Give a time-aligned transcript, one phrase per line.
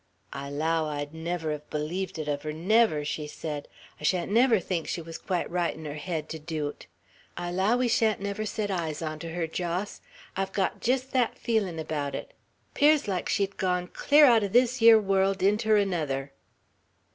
[0.33, 3.67] "I allow I'd never hev bleeved it uv her, never," she said.
[3.99, 6.87] "I shan't never think she wuz quite right 'n her head, to do 't!
[7.37, 10.01] I allow we shan't never set eyes on ter her, Jos.
[10.35, 12.33] I've got jest thet feelin' abaout it.
[12.73, 16.31] 'Pears like she'd gone klar out 'er this yer world inter anuther."